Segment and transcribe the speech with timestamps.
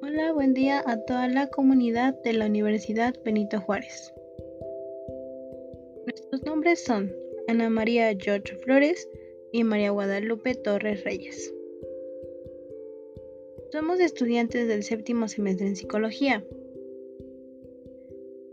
[0.00, 4.14] Hola, buen día a toda la comunidad de la Universidad Benito Juárez.
[6.06, 7.12] Nuestros nombres son
[7.48, 9.08] Ana María George Flores
[9.50, 11.52] y María Guadalupe Torres Reyes.
[13.72, 16.44] Somos estudiantes del séptimo semestre en psicología.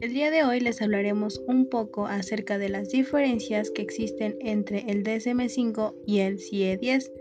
[0.02, 4.80] El día de hoy les hablaremos un poco acerca de las diferencias que existen entre
[4.90, 7.12] el DSM5 y el CIE-10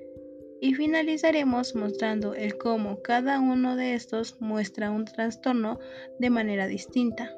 [0.60, 5.78] y finalizaremos mostrando el cómo cada uno de estos muestra un trastorno
[6.19, 7.30] de manera distinta.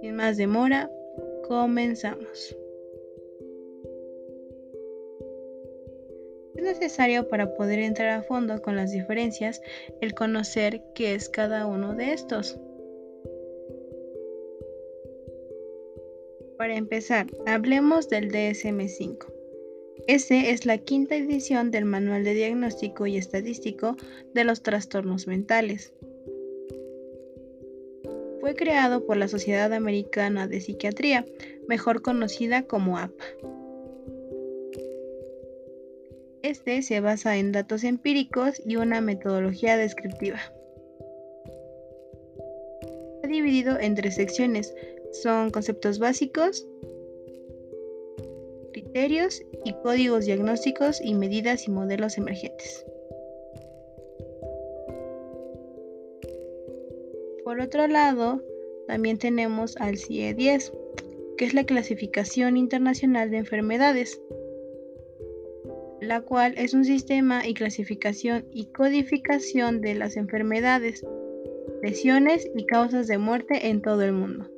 [0.00, 0.90] Sin más demora,
[1.46, 2.56] comenzamos.
[6.62, 9.60] Necesario para poder entrar a fondo con las diferencias
[10.00, 12.58] el conocer qué es cada uno de estos.
[16.56, 19.26] Para empezar, hablemos del DSM-5.
[20.06, 23.96] Este es la quinta edición del Manual de Diagnóstico y Estadístico
[24.34, 25.92] de los Trastornos Mentales.
[28.40, 31.24] Fue creado por la Sociedad Americana de Psiquiatría,
[31.68, 33.24] mejor conocida como APA.
[36.52, 40.38] Este se basa en datos empíricos y una metodología descriptiva.
[43.14, 44.74] Está dividido en tres secciones.
[45.12, 46.66] Son conceptos básicos,
[48.74, 52.84] criterios y códigos diagnósticos y medidas y modelos emergentes.
[57.44, 58.42] Por otro lado,
[58.88, 60.70] también tenemos al CIE-10,
[61.38, 64.20] que es la clasificación internacional de enfermedades
[66.02, 71.06] la cual es un sistema y clasificación y codificación de las enfermedades,
[71.80, 74.50] lesiones y causas de muerte en todo el mundo.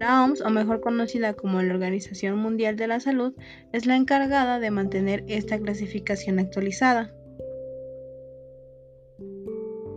[0.00, 3.34] La OMS, o mejor conocida como la Organización Mundial de la Salud,
[3.72, 7.14] es la encargada de mantener esta clasificación actualizada.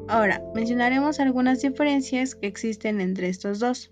[0.08, 3.92] Ahora, mencionaremos algunas diferencias que existen entre estos dos.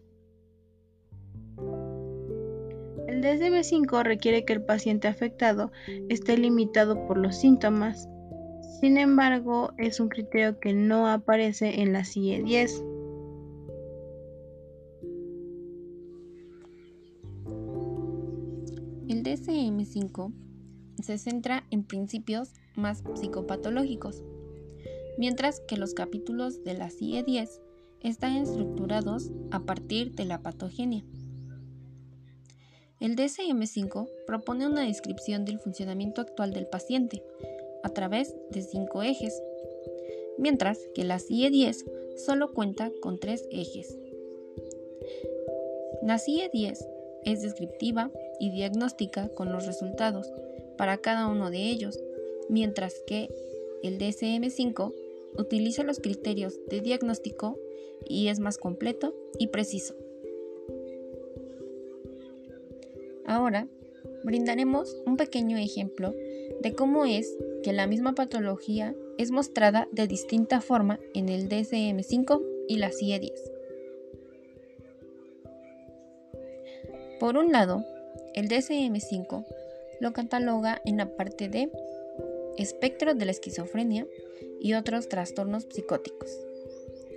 [3.19, 5.73] El DSM-5 requiere que el paciente afectado
[6.07, 8.07] esté limitado por los síntomas.
[8.79, 12.81] Sin embargo, es un criterio que no aparece en la CIE-10.
[19.09, 20.33] El DSM-5
[21.03, 24.23] se centra en principios más psicopatológicos,
[25.17, 27.49] mientras que los capítulos de la CIE-10
[27.99, 31.03] están estructurados a partir de la patogenia.
[32.99, 37.23] El DSM-5 propone una descripción del funcionamiento actual del paciente
[37.81, 39.41] a través de cinco ejes,
[40.37, 41.85] mientras que la CIE-10
[42.17, 43.97] solo cuenta con tres ejes.
[46.03, 46.85] La CIE-10
[47.23, 50.29] es descriptiva y diagnóstica con los resultados
[50.77, 51.97] para cada uno de ellos,
[52.49, 53.29] mientras que
[53.81, 54.93] el DSM-5
[55.37, 57.57] utiliza los criterios de diagnóstico
[58.05, 59.95] y es más completo y preciso.
[63.29, 63.67] Ahora,
[64.23, 66.15] brindaremos un pequeño ejemplo
[66.61, 72.41] de cómo es que la misma patología es mostrada de distinta forma en el DSM-5
[72.67, 73.31] y la CIE-10.
[77.19, 77.85] Por un lado,
[78.33, 79.45] el DSM-5
[79.99, 81.69] lo cataloga en la parte de
[82.57, 84.07] espectro de la esquizofrenia
[84.59, 86.35] y otros trastornos psicóticos.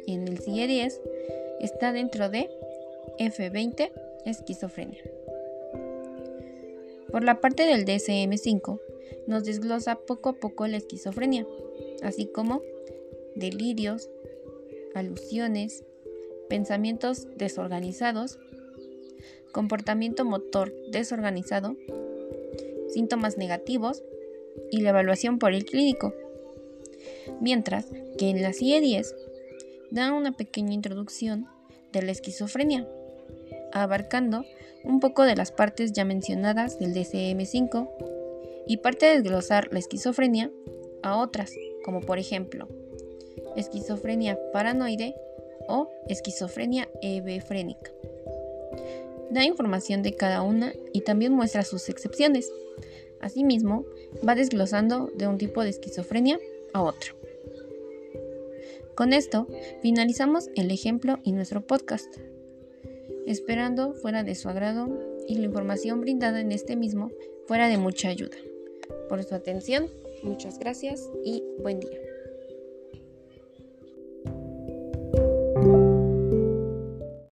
[0.06, 0.92] En el CIE-10
[1.60, 2.50] está dentro de
[3.18, 3.90] F20
[4.26, 5.00] esquizofrenia.
[7.12, 8.80] Por la parte del DSM5,
[9.26, 11.46] nos desglosa poco a poco la esquizofrenia,
[12.02, 12.62] así como
[13.36, 14.10] delirios,
[14.94, 15.84] alusiones,
[16.48, 18.38] pensamientos desorganizados,
[19.52, 21.76] comportamiento motor desorganizado,
[22.88, 24.02] síntomas negativos
[24.70, 26.14] y la evaluación por el clínico.
[27.40, 27.86] Mientras
[28.18, 29.14] que en la CIE-10
[29.90, 31.46] da una pequeña introducción
[31.92, 32.88] de la esquizofrenia,
[33.72, 34.44] abarcando
[34.84, 37.88] un poco de las partes ya mencionadas del DCM5
[38.66, 40.50] y parte de desglosar la esquizofrenia
[41.02, 41.52] a otras,
[41.84, 42.68] como por ejemplo
[43.56, 45.14] esquizofrenia paranoide
[45.68, 47.92] o esquizofrenia hebefrénica.
[49.30, 52.50] Da información de cada una y también muestra sus excepciones.
[53.20, 53.84] Asimismo,
[54.26, 56.38] va desglosando de un tipo de esquizofrenia
[56.72, 57.14] a otro.
[58.94, 59.48] Con esto,
[59.80, 62.14] finalizamos el ejemplo y nuestro podcast
[63.26, 64.88] esperando fuera de su agrado
[65.26, 67.10] y la información brindada en este mismo
[67.46, 68.36] fuera de mucha ayuda.
[69.08, 69.88] Por su atención,
[70.22, 72.11] muchas gracias y buen día.